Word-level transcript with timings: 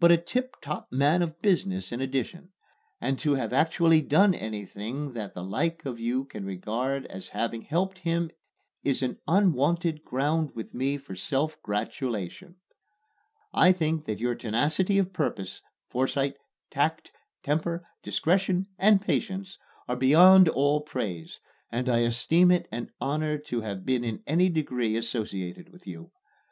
but 0.00 0.10
a 0.10 0.16
tip 0.16 0.56
top 0.60 0.90
man 0.90 1.22
of 1.22 1.40
business 1.40 1.92
in 1.92 2.00
addition; 2.00 2.48
and 3.00 3.20
to 3.20 3.36
have 3.36 3.52
actually 3.52 4.00
done 4.00 4.34
anything 4.34 5.12
that 5.12 5.32
the 5.32 5.44
like 5.44 5.86
of 5.86 6.00
you 6.00 6.24
can 6.24 6.44
regard 6.44 7.06
as 7.06 7.28
having 7.28 7.62
helped 7.62 8.00
him 8.00 8.32
is 8.82 9.00
an 9.00 9.20
unwonted 9.28 10.02
ground 10.04 10.50
with 10.56 10.74
me 10.74 10.96
for 10.96 11.14
self 11.14 11.56
gratulation. 11.62 12.56
I 13.54 13.70
think 13.70 14.06
that 14.06 14.18
your 14.18 14.34
tenacity 14.34 14.98
of 14.98 15.12
purpose, 15.12 15.62
foresight, 15.88 16.34
tact, 16.72 17.12
temper, 17.44 17.86
discretion 18.02 18.66
and 18.76 19.00
patience, 19.00 19.56
are 19.86 19.94
beyond 19.94 20.48
all 20.48 20.80
praise, 20.80 21.38
and 21.70 21.88
I 21.88 21.98
esteem 21.98 22.50
it 22.50 22.66
an 22.72 22.90
honor 23.00 23.38
to 23.38 23.60
have 23.60 23.86
been 23.86 24.02
in 24.02 24.24
any 24.26 24.48
degree 24.48 24.96
associated 24.96 25.68
with 25.68 25.86
you. 25.86 26.10